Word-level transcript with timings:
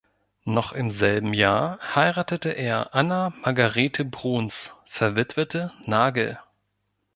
Noch 0.45 0.71
im 0.73 0.89
selben 0.89 1.31
Jahr 1.31 1.77
heiratete 1.93 2.49
er 2.49 2.95
Anna 2.95 3.33
Margarete 3.43 4.03
Bruns, 4.03 4.73
verwitwete 4.87 5.73
Nagel. 5.85 6.39